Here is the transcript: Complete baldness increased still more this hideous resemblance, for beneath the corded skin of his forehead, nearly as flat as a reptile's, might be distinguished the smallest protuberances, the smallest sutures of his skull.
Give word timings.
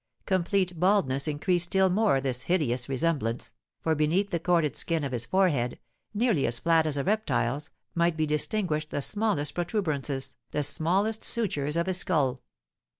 Complete 0.25 0.79
baldness 0.79 1.27
increased 1.27 1.65
still 1.65 1.91
more 1.91 2.19
this 2.19 2.41
hideous 2.41 2.89
resemblance, 2.89 3.53
for 3.81 3.93
beneath 3.93 4.31
the 4.31 4.39
corded 4.39 4.75
skin 4.75 5.03
of 5.03 5.11
his 5.11 5.27
forehead, 5.27 5.77
nearly 6.11 6.47
as 6.47 6.57
flat 6.57 6.87
as 6.87 6.97
a 6.97 7.03
reptile's, 7.03 7.69
might 7.93 8.17
be 8.17 8.25
distinguished 8.25 8.89
the 8.89 9.03
smallest 9.03 9.53
protuberances, 9.53 10.37
the 10.49 10.63
smallest 10.63 11.21
sutures 11.21 11.77
of 11.77 11.85
his 11.85 11.97
skull. 11.97 12.41